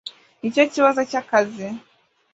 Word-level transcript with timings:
Nicyo 0.39 0.63
kibazo 0.73 1.01
cyakazi. 1.11 1.67